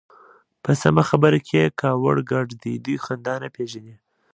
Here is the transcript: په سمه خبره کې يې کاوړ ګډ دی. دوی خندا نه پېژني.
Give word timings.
په 0.63 0.71
سمه 0.81 1.03
خبره 1.09 1.39
کې 1.47 1.55
يې 1.61 1.73
کاوړ 1.81 2.15
ګډ 2.31 2.47
دی. 2.63 2.73
دوی 2.85 2.97
خندا 3.05 3.35
نه 3.43 3.49
پېژني. 3.55 3.95